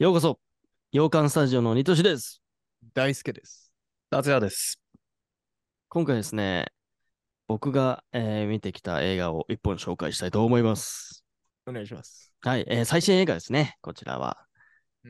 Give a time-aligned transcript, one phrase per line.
[0.00, 0.40] ようこそ、
[0.90, 2.42] 洋館スタジオのニトシです。
[2.94, 3.70] 大輔です。
[4.10, 4.80] 達也です。
[5.88, 6.66] 今回ですね、
[7.46, 11.24] 僕が、えー見てきた映画を一本紹介したいと思います。
[11.64, 12.32] お願いします。
[12.40, 14.36] はい、えー最新映画ですね、こちらは。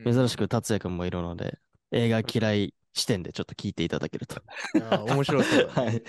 [0.03, 1.57] 珍しく達也くんもいるので、
[1.89, 4.39] 映画嫌い視点でちょっと聞いていただけると。
[4.83, 5.67] あー面白そう。
[5.73, 6.03] はい。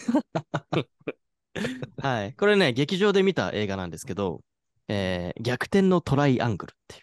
[1.96, 4.43] はい、これね、劇場で見た映画なんですけど、
[4.89, 7.03] えー逆転のトライアングルっていう。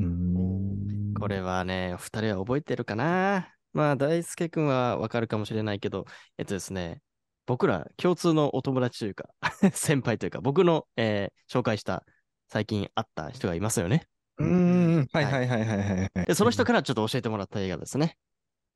[0.00, 0.61] うーん
[1.22, 6.04] これはね、二人は覚えてるかなまあ、大輔くんはわかるかもしれないけど、
[6.36, 7.00] えっとですね、
[7.46, 9.28] 僕ら共通のお友達というか、
[9.72, 12.04] 先輩というか、僕の、えー紹介した
[12.48, 14.08] 最近会った人がいますよね。
[14.38, 15.06] うーん。
[15.12, 16.26] はいはいはいはいはいはい。
[16.26, 18.18] で、その人からちょっと教えてもらった映画ですね。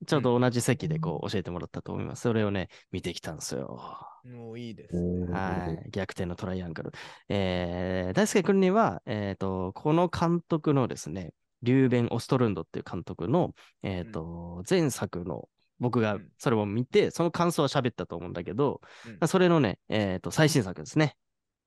[0.06, 2.22] ちょうど同じ席でこう教えてもらったと思います。
[2.22, 3.76] それをね、見てきたんですよ。
[4.24, 5.90] もういいです、おーはい。
[5.90, 6.92] 逆転のトライアングル。
[7.28, 18.80] えー、大輔君には、えっ、と、この監督のですね、リューベン・オストルンドっていう監督の、えっ、と、前作の、僕がうんそれを見て、その感想は喋ったと思うんだけど、
[19.20, 21.16] うんそれのね、えっ、と、最新作ですね。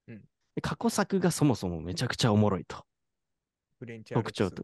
[0.07, 0.21] うん
[0.55, 2.83] で過去作がそもそもめちゃくちゃおもろいと。
[3.79, 4.63] フレンチアルプス特徴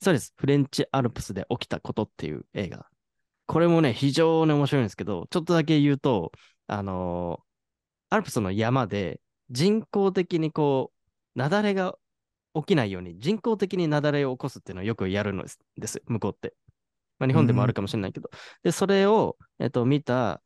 [0.00, 0.32] そうです。
[0.36, 2.86] フレンチアルプスで起きたことっていう映画。
[3.46, 6.32] これもね、非常に面白いんですけど、ちょっとだけ言うと、
[6.66, 7.46] あのー
[8.08, 9.20] アルプスの山で
[9.50, 10.92] 人工的にこ
[11.36, 11.96] う、雪崩が
[12.56, 16.54] 起きないように人工的に雪崩を起こすっていうのをよくやるのです、です向こうって。
[17.18, 18.30] まあ、日本でもあるかもしれないけど。
[18.62, 20.42] で、それを、えっと、見た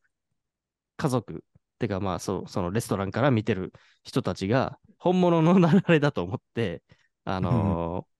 [0.97, 1.45] 家族、
[1.79, 3.73] てかまあそう、そのレストランから見てる
[4.05, 6.83] 人たちが、本物の雪崩だと思って、
[7.25, 8.11] あのー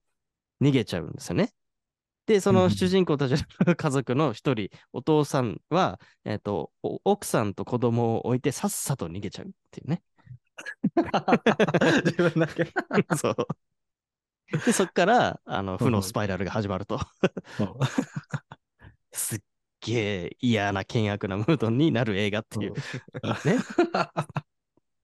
[0.61, 1.53] 逃げちゃうんですよね。
[2.27, 3.33] で、その主人公たち
[3.67, 10.03] の家族の一人、お父さんは、えっ、と、お奥さんと子供を置いてさっさと逃げちゃうっていうね。
[12.05, 12.71] 自分だけ。
[13.17, 13.37] そう。
[14.67, 16.99] で、そっから、あの、負のスパイラルが始まると。
[19.13, 19.39] すっ
[19.81, 22.79] げえ嫌な険悪なムードになる映画っていう、ね。
[22.79, 22.83] っ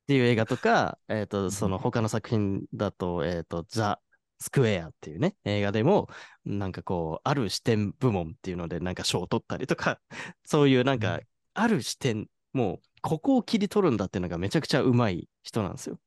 [0.06, 4.00] ていう映画とか、えっ、と、その他の作品だと、えっ、と、ザ・
[4.38, 6.08] スクエアっていうね、映画でも、
[6.44, 10.00] なんかこう、ある視点部門っていうので、なんか賞を取ったりとか、
[10.44, 11.20] そういうなんか、
[11.54, 15.98] ある視点、もう、ここを切り取るんだっていうのがめちゃくちゃうまい人なんですよ。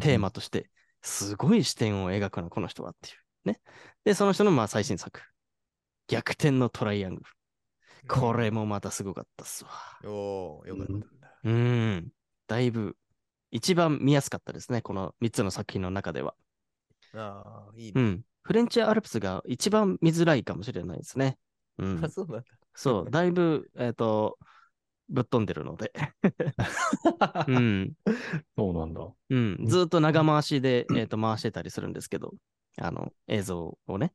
[0.00, 0.70] テーマとして、
[1.02, 3.48] すごい視点を描くな、この人はっていう。
[3.48, 3.60] ね。
[4.04, 5.22] で、その人のまあ最新作、
[6.08, 7.26] 逆転のトライアングル。
[8.08, 9.70] これもまたすごかったっすわ。
[10.04, 11.06] おお、よかったんだ。
[11.44, 12.08] うーん。
[12.46, 12.96] だいぶ、
[13.50, 14.82] 一番見やすかったですね。
[14.82, 16.34] この3つの作品の中では。
[17.14, 18.02] ああ、いいうね。
[18.02, 18.24] ん。
[18.42, 21.38] フレンチアルプスが一番見づらいかもしれないですね。
[21.78, 22.08] うんあ、。
[22.08, 22.44] そうなんだ。
[22.74, 24.38] そう、だいぶ、えっ、と、
[25.10, 25.92] ぶっ飛んでるので。
[27.48, 27.92] うん。
[28.56, 29.06] そうなんだ。
[29.30, 29.58] うん。
[29.66, 32.32] ずっと長回しで、えっ、と、回してたりするんですけど、
[32.78, 34.12] あの、映像をね。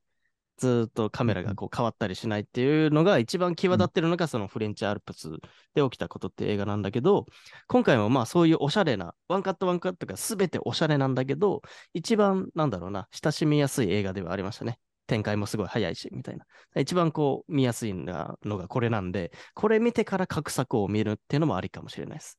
[0.58, 5.30] ずっとカメラがこう変わったりしないっていうのが一番際立ってるのがそのフレンチアルプス
[5.74, 7.26] で起きたことって映画なんだけど、
[7.68, 11.62] 今回もまあそういうおしゃれな、ワンカットワンカットが全ておしゃれなんだけど、
[11.94, 14.80] 一番なんだろうな、親しみやすい映画ではありましたね。
[15.08, 16.46] 展開もすごい早いし、みたいな。
[16.80, 22.38] 一番こう見やすいなのがこれなんで、これ見てから各作を見るっていうのもありかもしれないです。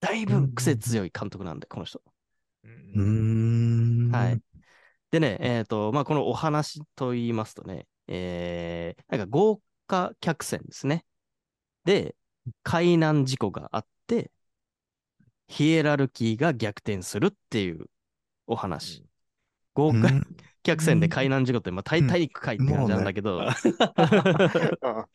[0.00, 2.02] だいぶ癖強い監督なんで、この人。
[2.94, 4.10] うん。
[4.12, 4.40] はい。。
[5.10, 11.04] でね、えっ、と、まあ、このお話と言いますとね、えー、なんか豪華客船ですね。
[11.84, 12.14] で、
[12.62, 14.30] 海難事故があって、
[15.48, 17.86] ヒエラルキーが逆転するっていう
[18.46, 19.04] お話。
[19.80, 20.10] 豪華
[20.62, 23.40] 客船で海難事故って、まあ、タイタニック海って感じなんだけど、
[24.82, 25.06] ま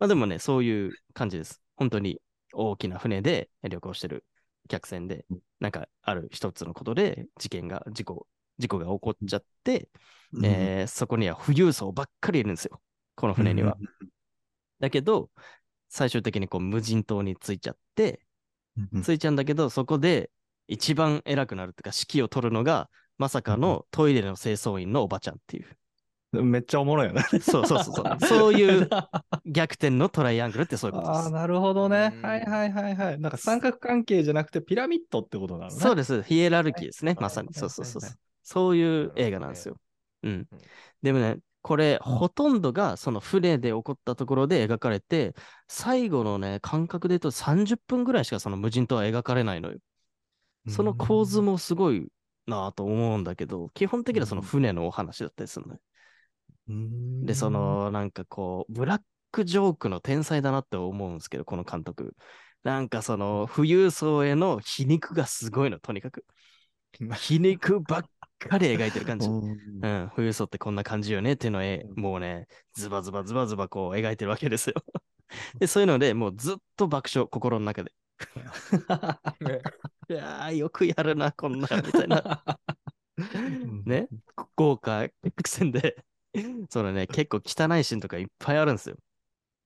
[0.00, 1.62] あでもね、そういう感じです。
[1.76, 2.20] 本当に
[2.52, 4.24] 大きな船で旅行してる
[4.68, 8.26] 客船でうん、なんかある一つのことで事件が、事故、
[8.58, 9.88] 事故が起こっちゃって、
[10.32, 10.44] うん。
[10.44, 12.80] えーそこには富裕層ばっかりいるんですよ。
[13.14, 13.76] この船には。。
[14.80, 15.30] だけど、
[15.88, 18.20] 最終的にこう無人島に着いちゃって、
[18.76, 20.30] うん着いちゃうんだけど、そこで
[20.66, 22.88] 一番偉くなるというか、指揮を取るのが、
[23.20, 26.42] まさかのトイレの清掃員のおばちゃんっていう。
[26.42, 27.22] めっちゃおもろいよね。
[27.42, 28.18] そうそうそうそう。
[28.26, 28.88] そういう
[29.44, 31.30] 逆転のトライアングルってそういうことでああ、す。
[31.30, 32.14] なるほどね。
[32.14, 33.20] うんはいはいはいはい。
[33.20, 35.78] なんか三角関係じゃなくてピラミッドってことなのね。
[35.78, 36.22] そうです。
[36.22, 37.10] ヒエラルキーですね。
[37.10, 37.48] はいまさに。
[37.48, 38.18] はいそうそうそうはいそう。
[38.42, 39.76] そういう映画なんですよ。
[40.22, 40.48] うんうん。
[41.02, 45.34] でもね、これ、ほとんどがその船で起こったところで描かれて、
[45.68, 49.78] 最後のね、感覚で言うと30分ぐらいしかその無人島は描かれないのよ。
[50.68, 52.08] その構図もすごい
[52.50, 55.80] なぁと思うんだけど、基本的にはその船のお話だったりするのよ。
[56.68, 57.24] うん。
[57.24, 59.02] で、その、なんかこう、ブラッ
[59.32, 62.14] クジョークの天才だなって思うんですけど、この監督。
[62.62, 66.24] なんかその、富裕層への皮肉がすごいの、とにかく。
[67.16, 68.04] 皮肉ばっ
[68.38, 69.28] かり描いてる感じ。
[69.28, 69.44] うん
[69.82, 74.74] うん、富裕層ってこんな感じよねっていうのを、えもうね、ズバズバズバズバこう描いてるわけですよ。
[75.58, 77.92] で、そういうので、もうずっと爆笑、心の中で。
[80.08, 82.42] いやー、よくやるな、こんな、みたいな。
[83.84, 84.08] ね、
[84.56, 86.04] 豪華客船で、
[86.70, 88.96] そのね、結構汚いシーンとかいっぱいあるんですよ。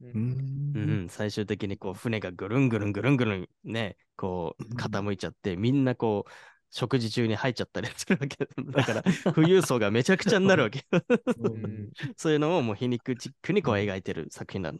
[0.00, 6.30] ううんんうん、最終的にこう船がぐるんぐるんぐるんぐるんね、こう傾いちゃって、みんなこう
[6.70, 8.48] 食事中に入っちゃったりするわけ。
[8.58, 9.02] だから
[9.34, 10.84] 富裕層がめちゃくちゃになるわけ。
[11.38, 14.78] うん そういうのをもう皮肉チックにこう描いてる作品なの。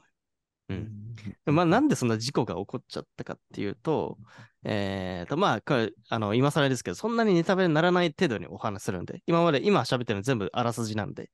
[0.69, 1.15] うん。
[1.47, 4.19] まあなんでそんな事故が起こっちゃったかっていうと、
[4.65, 11.31] えーと、まあ、これ、あの、今更ですけど、そんなにネタバレにならない程度にお話しするんで、今まで、今喋ってるの全部あらすじなんで、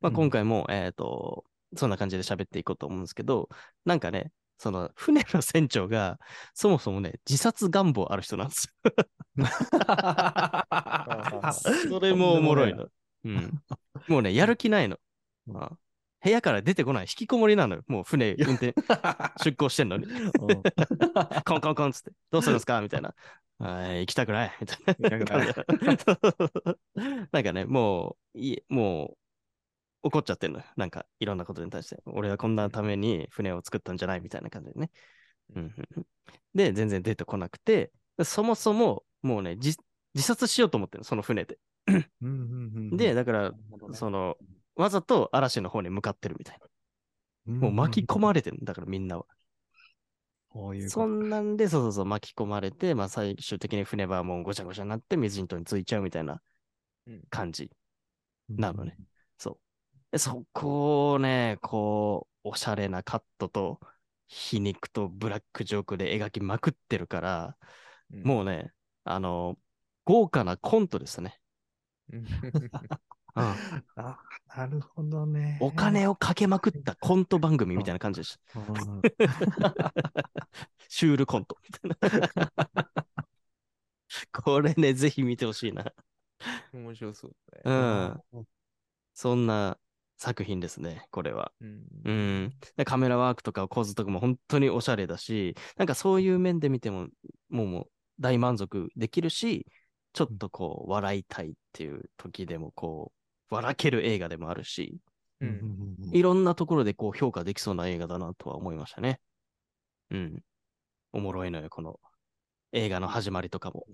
[0.00, 1.44] まあうん今回も、えーと、
[1.76, 3.48] そんな感じで喋っていこうと思うんですけど、
[3.86, 6.18] なんかね、その船の船長が、
[6.52, 8.92] そもそもね、自殺願望ある人なんですよ。
[11.88, 12.88] それもおもろいの。
[13.24, 13.62] うん。
[14.08, 14.98] もうね、やる気ないの。
[15.46, 15.76] まあ
[16.24, 17.82] 部屋から出てこない、引きこもりなのよ。
[17.86, 18.74] もう船運転、
[19.44, 20.06] 出港してんのに。
[21.44, 23.14] コンコンコンっつって、どうするんですかみたいな。
[23.58, 24.52] はい、行きたくない。
[24.58, 25.10] みたいな。
[27.30, 29.18] なんかね、もう、いいも
[30.02, 30.64] う、怒っちゃってんのよ。
[30.76, 32.00] なんか、いろんなことに対して。
[32.06, 34.90] 俺はこんなために船を作ったんじゃないみたいな感じでね。
[35.54, 35.74] うん
[36.54, 37.92] で、全然出てこなくて、
[38.22, 39.76] そもそも、もうね、自
[40.14, 41.58] 自殺しようと思ってるの、その船で。
[42.96, 43.52] で、だから、
[43.92, 44.38] その、
[44.76, 46.66] わざと嵐の方に向かってるみたいな。
[47.46, 49.26] もう巻き込まれてるんだから、みんなは。
[50.48, 56.40] こういうそんなんで、そうそうそう、巻き込まれて、まあ最終的に船はもうごちゃごちゃになって、水人島についちゃうみたいな
[57.06, 57.70] うん感じ。
[58.48, 58.96] なのね。
[59.38, 59.58] そう。
[60.12, 63.80] でそこをね、こう、おしゃれなカットと、
[64.26, 67.56] 皮肉とブラックジョークで描きまくってるから、
[68.10, 68.72] もうね、
[69.04, 69.58] あの、
[70.04, 71.40] 豪華なコントですね。
[73.34, 73.56] あ、
[74.56, 75.58] なるほどね。
[75.60, 78.60] お金をかけまくったコント番組みたいな感じでした。
[78.60, 79.02] うん
[80.88, 82.88] シュールコントみたいな。
[84.32, 85.92] これね、ぜひ見てほしいな。
[86.72, 88.40] 面白そうだうね。
[88.40, 88.46] ん。
[89.14, 89.78] そんな
[90.18, 91.52] 作品ですね、これは。
[91.60, 92.52] うんうん。
[92.76, 97.08] でカメラワークとか構図とかも本当におしゃれだし、なんかそういう面で見ても、
[97.48, 97.90] もうもう
[98.20, 99.66] 大満足できるし、
[100.12, 103.18] ちょっとこう、笑いたいっていう時でもこう、
[103.54, 104.98] 笑ける映画でもあるし、
[105.40, 109.20] ううんんいろんなところでこう評価できそうな映画だなとは思いましたね。
[110.10, 110.42] うん。
[111.12, 111.98] おもろいのよ、この
[112.72, 113.86] 映画の始まりとかも。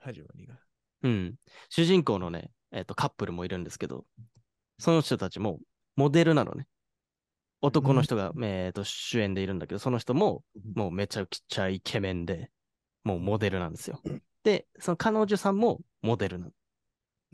[0.00, 0.58] 始まりが。
[1.02, 1.34] うん。
[1.68, 4.04] 主人公のね、えっ、と、カップルもいるんですけど、
[4.78, 5.60] その人たちも
[5.96, 6.66] モデルなのね。
[7.60, 10.42] 男の人が、えっ、と、主演でいるんだけど、その人も、
[10.74, 12.50] もうめちゃくちゃイケメンで、
[13.04, 14.00] もうモデルなんですよ。
[14.42, 16.52] で、その彼女さんもモデルなの。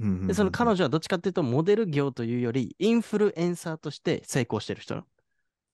[0.01, 4.95] うんで、その彼女はどっちかっていうと、モデル業というより、インフルエンサーとして成功してる人。
[4.95, 5.07] なの。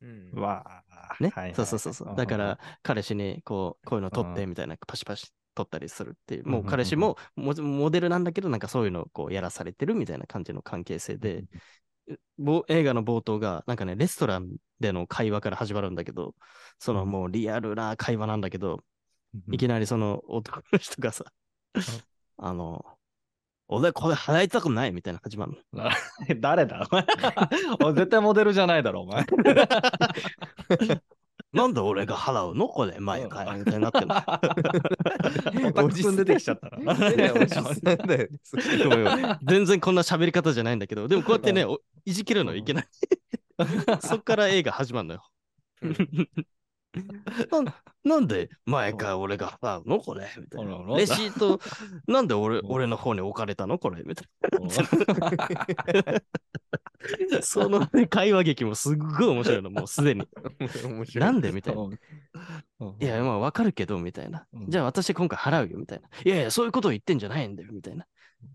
[0.03, 0.31] うん。
[0.35, 1.17] うわあ。
[1.21, 2.15] ね、はいはいそうそうそうそう。
[2.17, 11.45] だから、彼氏にこう、こういうの撮ってみたいな、パシパシ撮ったりするっていう、もう彼氏もモモデルなんだけど、なんかそういうのをこうやらされてるみたいな感じの関係性で、
[12.39, 16.35] ぼ映画の冒頭が、なんかね、レストランでの会話から始まるんだけど、
[16.79, 18.85] そのもうリアルな会話なんだけど、
[19.51, 21.25] いきなりその男の人がさ、
[22.39, 22.85] あの、
[23.69, 25.91] 俺これ払いたくないみたいな始まるの。
[26.41, 26.87] 誰だ？
[26.91, 27.07] お前
[27.85, 29.25] お絶対モデルじゃないだろ、お前。
[31.53, 32.69] なんで俺が払うの？
[32.69, 34.15] これ、毎回みたいになってるの。
[35.69, 36.79] オタクくん出てきちゃったら。
[36.79, 38.29] ねおじさんだよね。
[38.85, 42.87] ごめんごめん全然こんな喋り方じゃないんだけど、でもこうやってね、おいじけるのいけない。
[44.01, 45.25] そっから映画始まるのよ。
[47.51, 47.67] なん
[48.05, 50.97] なんで前から俺が払うのこれみたいな。
[50.97, 51.61] レシート、
[52.07, 54.29] なんで俺俺の方に置かれたのこれみたい
[56.09, 56.21] な。
[57.43, 60.27] その、ね、会話劇もすっごい面白いの、もうすでに。
[61.15, 61.83] なんでみたいな。
[61.83, 61.99] うん
[63.01, 64.47] いや、まあわかるけど、みたいな。
[64.53, 66.09] うんじゃあ私今回払うよ、みたいな。
[66.25, 68.07] いやいや、そういうことを言ってんじゃないんだよ、みたいな。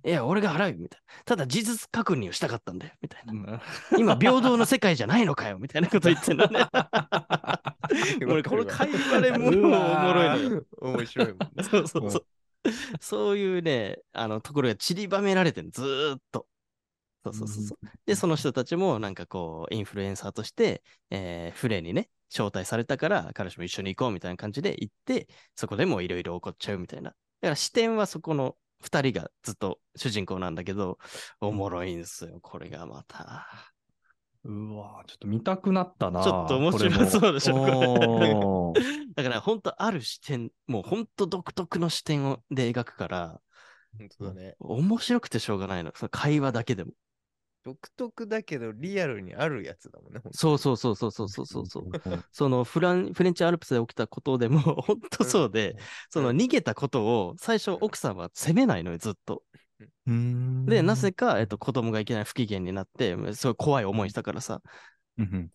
[0.05, 1.23] いや、俺が払うよ、みたいな。
[1.25, 3.33] ただ事実確認をしたかったんだよ、みたいな。
[3.33, 3.61] うん
[3.99, 6.67] 今、平等の世界じゃないのかよ、みたいなこと言ってんのね。
[8.27, 10.65] 俺、この会話でもうおもろいのよ。
[10.81, 11.63] 面白いもんね。
[11.63, 12.25] そうそうそう。
[12.99, 16.47] そういうね、あの、ところが散りばめられてるずーっと。
[17.23, 17.87] そうそうそうそう。
[18.05, 27.11] で、その人たちもなんかこう、インフルエンサーとして、えー、船にね、招待されたから、彼氏も一緒に行こうみたいな感じで行って、そこでもいろいろ起こっちゃうみたいな。
[27.11, 30.97] だから視点はそこの二人がずっと主人公なんだけど、
[31.39, 33.70] おもろいんですよ、これがまた。
[34.43, 36.23] うわちょっと見たくなったな。
[36.23, 38.81] ちょっと面白そうでしょ、これ。
[39.15, 43.41] だから、本当ある視点、もう本当独特の視点をで描くから、
[43.97, 44.55] 本当だね。
[44.59, 45.91] 面白くてしょうがないの。
[45.95, 46.91] その会話だけでも。
[47.63, 50.21] 独特だけどリアルにあるやつだもんね。
[50.31, 51.91] そうそうそうそうそうそうそう。
[52.31, 55.75] そのフランフレンチアルプスで起きたことでも本当そうで、
[56.09, 59.43] その逃げたことを最初奥さんは責めないのよ、ずっと。
[60.07, 60.65] うん。
[60.65, 64.61] で、なぜか、えっと、子供がいきなり不機嫌になって、すごい怖い思いしたからさ。
[65.17, 65.51] うん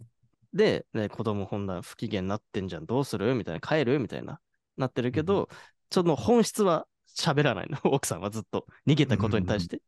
[0.53, 3.35] で、ね、子供ほんな不機嫌になってんじゃん、どうする？
[3.35, 3.99] みたいな、帰る？
[3.99, 4.41] みたいな、
[4.79, 5.51] なってるけど、
[5.91, 8.67] その本質は喋らないの、 奥さんはずっと。
[8.87, 9.83] 逃げたことに対して。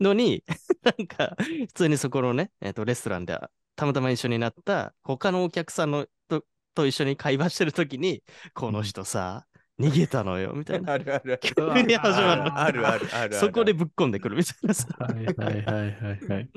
[0.00, 0.44] のに、
[0.84, 3.38] なんか、普通にそこのね、えっと、レストランで、
[3.74, 6.44] たまたま一緒になった他のお客さんのと
[6.74, 8.22] と一緒に会話してるときに、
[8.54, 9.46] この人さ、
[9.78, 10.92] 逃げたのよ、みたいな。
[10.92, 11.40] あるあるある。
[11.42, 12.58] 急に始まるの。
[12.58, 13.34] あるあるあるある。
[13.34, 14.86] そこでぶっ込んでくるみたいなさ。
[14.98, 16.50] はいはいはいはいはい。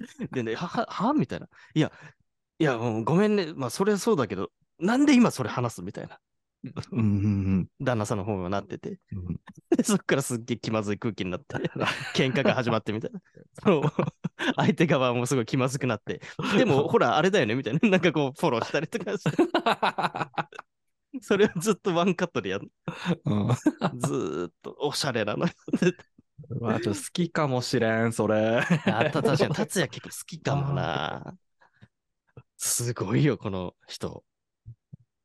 [0.32, 1.12] でね、は、は、は？
[1.12, 1.48] みたいな。
[1.74, 1.92] いや、
[2.58, 3.52] いや、もうごめんね。
[3.54, 6.18] まあ、それはそうだけど、なんで今それ話すみたいな。
[6.92, 9.00] うんうん旦那さんの方がなってて。
[9.12, 9.40] うん
[9.76, 11.56] でそっからすっげえ気まずい空気になって、
[12.14, 13.20] 喧嘩が始まってみたいな。
[14.56, 16.20] 相手側もすごい気まずくなって。
[16.56, 17.88] でも、 ほら、あれだよねみたいな。
[17.88, 19.30] なんかこう、フォローしたりとかして。
[21.20, 22.70] それをずっとワンカットでやる。
[23.24, 23.48] うん
[23.98, 25.46] ずーっとおしゃれなの。
[26.48, 28.58] うわちょっと好きかもしれん、それ。
[28.86, 31.36] あた確かに、達也結構好きかもな。
[32.56, 34.24] すごいよ、この人。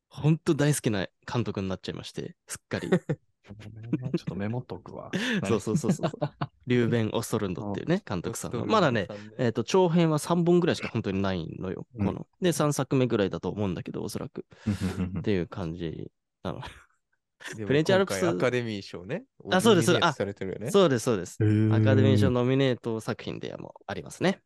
[0.09, 2.89] ほんと大好きな監督になっちゃいまして、すっかり。
[4.17, 5.11] ちょっとメモっとくわ。
[5.47, 6.11] そうそうそうそう。
[6.67, 8.57] リューベン・オストルンドっていうね、監督さんは。
[8.57, 11.87] オストルンドまだね、えっ、と、長編は3本ぐらいしか本当にないのよ。
[11.95, 12.27] うんこの。
[12.41, 14.45] で、3作目ぐらいだと思うんだけど、おそらく。
[14.65, 14.69] う
[15.17, 16.11] んっていう感じ
[16.43, 16.61] なの。
[17.39, 19.25] フレンチアルプスアカデミー賞ね。
[19.51, 20.71] あそうですあされてるよね。
[20.71, 21.37] そうです、そうです。
[21.39, 24.41] うんアカデミー賞ノミネート作品でもありますね。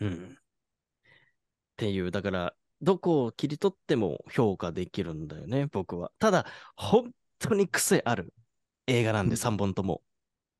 [0.00, 0.12] うん。
[0.12, 6.10] っていう、だから、どこを切り取っても評価できるんだよね、僕は。
[6.18, 8.32] ただ、本当に癖ある
[8.86, 10.02] 映画なんで、うん3本とも。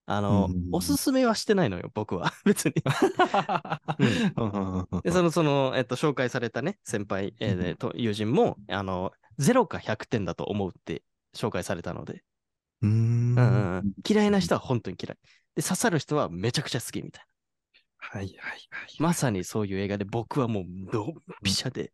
[0.06, 2.33] あの、うんおすすめはしてないのよ、僕は。
[2.45, 2.75] 別に。
[4.37, 11.02] うんで、その、その、えっと、紹介されたね、先輩、えーうんと友人も、あの、0か100点だと思うって
[11.35, 12.25] 紹介されたので、
[12.83, 15.18] うーんうん嫌いな人は本当に嫌い。
[15.54, 17.25] で、刺さる人はめちゃくちゃ好きみたい
[17.99, 18.97] はいはいはい。
[18.99, 19.09] な。
[19.09, 21.92] まさにそういう映画で、僕はもう、ドンピシャで、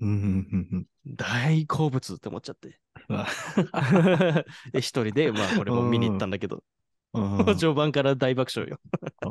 [0.00, 2.80] うん大好物って思っちゃって。
[4.74, 6.64] 一人で、まあ、これも見に行ったんだけど、うん
[7.56, 8.80] 序盤から大爆笑よ。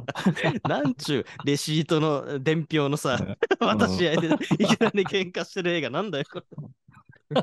[0.68, 3.20] なんちゅう、レシートの伝票のさ、
[3.60, 7.42] 渡し合いでいきなり喧嘩してる映画なんだよ、これ。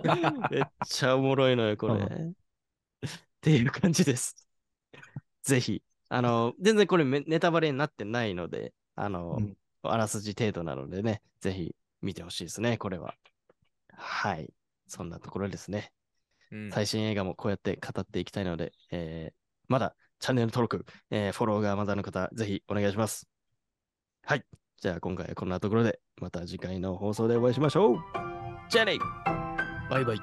[0.50, 1.94] めっちゃおもろいのよ、これ。
[1.94, 2.34] う
[3.06, 3.08] っ
[3.42, 4.48] ていう感じです。
[5.42, 5.82] ぜひ。
[6.08, 13.14] あの、全然これめネタバレになってないので、あの、うんあらすじ程度なのでね、ぜひ見てほしいですね、これは。
[13.94, 14.52] はい。
[14.86, 15.90] そんなところですね。
[16.50, 19.34] うん最新映画もこうやって語っていきたいので、えー
[19.68, 23.28] まだチャンネル登録、えーフォローがまだの方、ぜひお願いします。
[24.22, 24.44] はい。
[24.80, 27.98] じゃあ今回はこんなところで、また次回の放送でお会いしましょう。
[28.68, 28.98] じゃあね
[29.88, 30.20] バイバイ。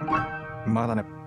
[0.67, 1.26] まだね。